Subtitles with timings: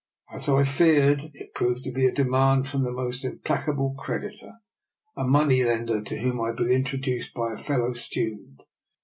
[0.33, 4.53] As I feared, it proved to be a demand from my most implacable creditor,
[5.15, 8.61] a money lender to whom I had been introduced by a fellow student.